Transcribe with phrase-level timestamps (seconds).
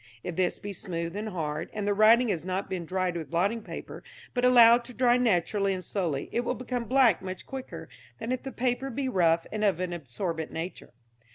[0.23, 3.61] If this be smooth and hard, and the writing has not been dried with blotting
[3.61, 4.01] paper,
[4.33, 8.41] but allowed to dry naturally and slowly, it will become black much quicker than if
[8.41, 10.93] the paper be rough and of an absorbent nature.